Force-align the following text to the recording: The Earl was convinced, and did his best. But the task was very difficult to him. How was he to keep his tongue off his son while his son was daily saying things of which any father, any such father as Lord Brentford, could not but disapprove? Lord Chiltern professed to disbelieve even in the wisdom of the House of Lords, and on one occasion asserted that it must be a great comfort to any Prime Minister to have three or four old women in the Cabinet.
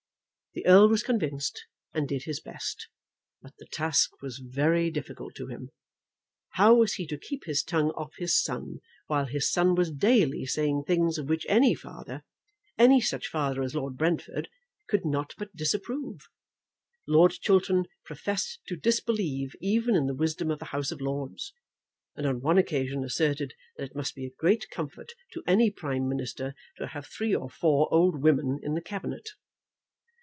The 0.53 0.65
Earl 0.65 0.89
was 0.89 1.01
convinced, 1.01 1.65
and 1.93 2.09
did 2.09 2.23
his 2.23 2.41
best. 2.41 2.89
But 3.41 3.53
the 3.57 3.67
task 3.67 4.21
was 4.21 4.43
very 4.45 4.91
difficult 4.91 5.33
to 5.35 5.47
him. 5.47 5.69
How 6.55 6.75
was 6.75 6.95
he 6.95 7.07
to 7.07 7.17
keep 7.17 7.45
his 7.45 7.63
tongue 7.63 7.91
off 7.91 8.15
his 8.17 8.37
son 8.43 8.81
while 9.07 9.27
his 9.27 9.49
son 9.49 9.75
was 9.75 9.91
daily 9.93 10.45
saying 10.45 10.83
things 10.83 11.17
of 11.17 11.29
which 11.29 11.45
any 11.47 11.73
father, 11.73 12.25
any 12.77 12.99
such 12.99 13.29
father 13.29 13.63
as 13.63 13.75
Lord 13.75 13.95
Brentford, 13.95 14.49
could 14.89 15.05
not 15.05 15.33
but 15.37 15.55
disapprove? 15.55 16.27
Lord 17.07 17.31
Chiltern 17.31 17.85
professed 18.03 18.59
to 18.67 18.75
disbelieve 18.75 19.55
even 19.61 19.95
in 19.95 20.05
the 20.05 20.13
wisdom 20.13 20.51
of 20.51 20.59
the 20.59 20.65
House 20.75 20.91
of 20.91 20.99
Lords, 20.99 21.53
and 22.17 22.27
on 22.27 22.41
one 22.41 22.57
occasion 22.57 23.05
asserted 23.05 23.53
that 23.77 23.85
it 23.85 23.95
must 23.95 24.15
be 24.15 24.25
a 24.25 24.35
great 24.37 24.69
comfort 24.69 25.13
to 25.31 25.41
any 25.47 25.71
Prime 25.71 26.09
Minister 26.09 26.55
to 26.75 26.87
have 26.87 27.07
three 27.07 27.33
or 27.33 27.49
four 27.49 27.87
old 27.89 28.21
women 28.21 28.59
in 28.61 28.73
the 28.73 28.81
Cabinet. 28.81 29.29